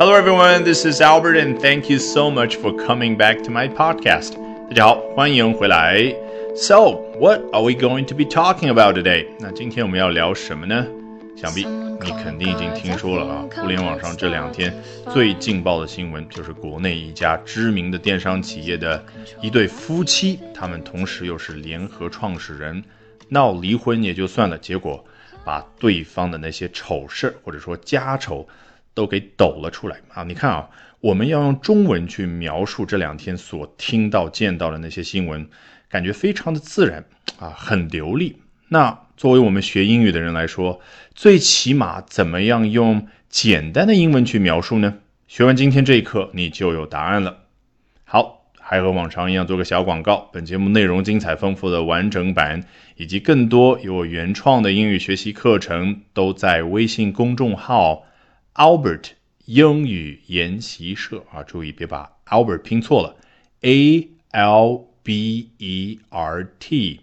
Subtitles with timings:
[0.00, 0.62] Hello, everyone.
[0.62, 4.34] This is Albert, and thank you so much for coming back to my podcast.
[4.68, 6.14] 大家好，欢迎回来。
[6.54, 9.26] So, what are we going to be talking about today?
[9.40, 10.86] 那今天我们要聊什么呢？
[11.36, 13.44] 想必你肯定已经听说了啊！
[13.56, 14.72] 互联网上这两天
[15.12, 19.04] 最劲爆的新闻，就是国内一家知名的电商企业的
[19.42, 22.84] 一对夫妻，他们同时又是联合创始人，
[23.30, 25.04] 闹离婚也就算了，结果
[25.44, 28.46] 把对方的那些丑事或者说家丑
[28.98, 30.24] 都给抖了出来啊！
[30.24, 35.48] 你看啊，我们要用中文去描述这两天所听到、见到的那些新闻，
[35.88, 37.04] 感觉非常的自然
[37.38, 38.38] 啊，很流利。
[38.70, 40.80] 那作为我们学英语的人来说，
[41.14, 44.94] 最起码怎么样用简单的英文去描述呢？
[45.28, 47.44] 学完今天这一课，你就有答案了。
[48.02, 50.28] 好，还和往常一样做个小广告。
[50.32, 52.64] 本节目内容精彩丰富的完整版，
[52.96, 58.02] 以及更多有我原创的英语学习课程，都在微信公众号
[58.58, 59.10] Albert
[59.44, 61.44] 英语研习社啊！
[61.44, 63.14] 注意别把 Albert 拼错了
[63.60, 67.02] ，A L B E R T。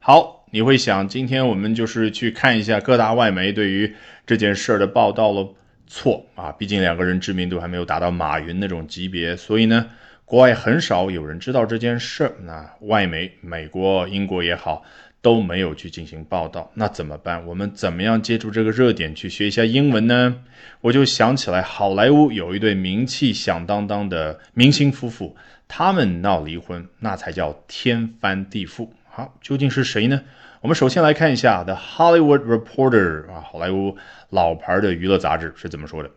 [0.00, 0.40] 好。
[0.52, 3.94] 你会想，今天我们就是去看一下各大外媒对于
[4.26, 5.54] 这件事儿的报道了。
[5.86, 9.90] 错啊，毕竟两个人知名度还没有达到马云那种级别，所以呢，
[10.24, 12.34] 国外很少有人知道这件事儿。
[12.42, 14.82] 那外媒，美国、英国也好，
[15.22, 16.70] 都没有去进行报道。
[16.74, 17.46] 那怎么办？
[17.46, 20.42] 我们怎么样借助这个热点去学一下英文呢？
[20.80, 25.36] 我就想起来，好莱坞有一对名气响当当的明星夫妇，
[25.68, 28.88] 他们闹离婚，那才叫天翻地覆。
[29.08, 30.22] 好，究竟是谁呢？
[30.62, 33.96] 我们首先来看一下《The Hollywood Reporter》啊，好莱坞
[34.28, 36.10] 老牌的娱乐杂志是怎么说的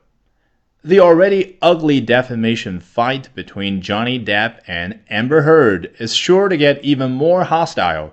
[0.83, 6.81] ：“The already ugly defamation fight between Johnny Depp and Amber Heard is sure to get
[6.81, 8.11] even more hostile.”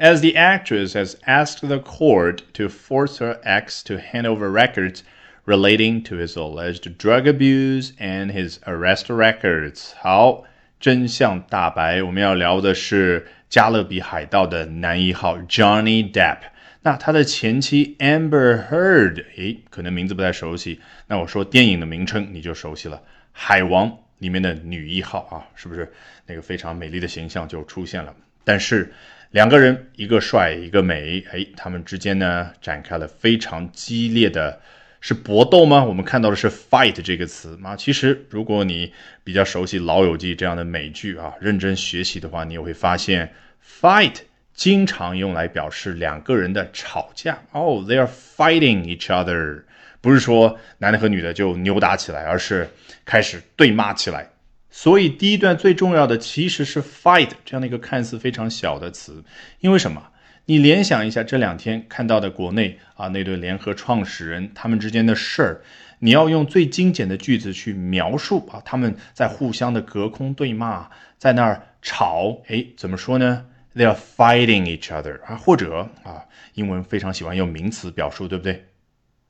[0.00, 5.02] As the actress has asked the court to force her ex to hand over records
[5.44, 9.94] relating to his alleged drug abuse and his arrest records.
[10.00, 10.44] 好，
[10.78, 16.42] 真相大白，我们要聊的是加勒比海盗的男一号 Johnny Depp，
[16.82, 20.80] 那他的前妻 Amber Heard，诶，可能名字不太熟悉。
[21.08, 22.98] 那我说电影的名称你就熟悉了，
[23.32, 23.88] 《海王》
[24.18, 25.92] 里面的女一号啊，是不是
[26.26, 28.14] 那个非常美丽的形象就出现了？
[28.48, 28.90] 但是
[29.32, 34.58] 两个人一个帅一个美，哎，他们之间呢展开了非常激烈的。
[35.00, 35.84] 是搏斗吗？
[35.84, 37.76] 我们看到的是 fight 这个词啊。
[37.76, 38.92] 其实，如果你
[39.22, 43.32] 比较熟悉《老友记》这样的美剧啊，认真学习的话，你也会发现
[43.62, 44.14] fight
[44.54, 47.38] 经常用来表示两个人的吵架。
[47.52, 49.62] 哦，they are fighting each other，
[50.00, 52.68] 不是说男的和女的就扭打起来，而是
[53.04, 54.28] 开始对骂起来。
[54.70, 59.24] 所以，第一段最重要的其实是 fight 这样的一个看似非常小的词，
[59.60, 60.10] 因为什么？
[60.44, 65.62] 你联想一下这两天看到的国内啊那对联合创始人他们之间的事儿，
[65.98, 76.24] 你要用最精简的句子去描述啊他们在互相的隔空对骂，在那儿吵，哎，怎么说呢？They are fighting each other 啊，或者啊，
[76.54, 78.68] 英文非常喜欢用名词表述，对不对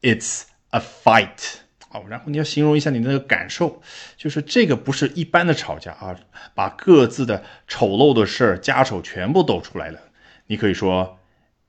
[0.02, 1.56] ？It's a fight
[1.90, 3.80] 哦，然后你要形容一下你那个感受，
[4.16, 6.18] 就是这个不是一般的吵架啊，
[6.54, 9.98] 把各自的丑陋的事儿、家丑全部抖出来了。
[10.46, 11.18] 你可以说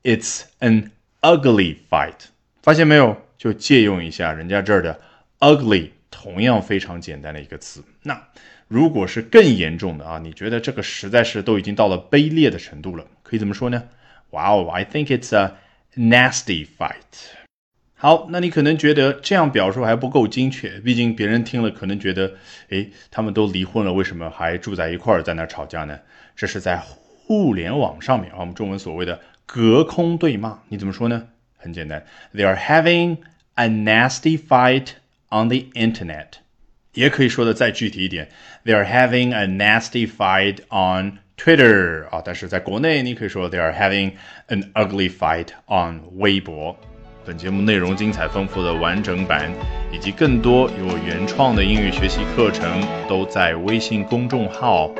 [0.02, 2.14] ，It's an ugly fight。
[2.62, 3.16] 发现没有？
[3.38, 5.00] 就借用一下人家这儿的
[5.38, 7.82] ugly，同样非常简单的一个词。
[8.02, 8.28] 那
[8.68, 13.82] 如果是更严重的啊，你觉得这个实在是都已经到了卑劣的程度了，可以怎么说呢
[14.28, 15.54] ？Wow，I think it's a
[15.96, 17.49] nasty fight。
[18.00, 22.32] 好，那你可能觉得这样表述还不够精确，毕竟别人听了可能觉得，
[22.70, 25.98] 诶，他们都离婚了，为什么还住在一块儿在那吵架呢？
[26.34, 26.82] 这是在。
[27.26, 31.28] 互联网上面啊，我们中文所谓的隔空对骂，你怎么说呢？
[31.56, 33.18] 很简单，They are having
[33.54, 34.94] a nasty fight
[35.28, 36.26] on the internet。
[36.94, 38.30] 也可以说的再具体一点
[38.64, 42.20] ，They are having a nasty fight on Twitter 啊。
[42.24, 44.14] 但是在国内，你可以说 They are having
[44.48, 46.76] an ugly fight on 微博。
[47.26, 49.50] 本节目内容精彩丰富的完整版，
[49.92, 52.66] 以及更多有我原创的英语学习课程，
[53.08, 54.90] 都在微信公众号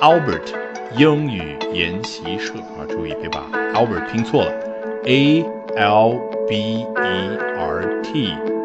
[0.00, 0.54] Albert。
[0.96, 4.52] 英语研习社啊，注意别把 Albert 拼错了
[5.04, 5.44] ，A
[5.76, 6.18] L
[6.48, 8.59] B E R T。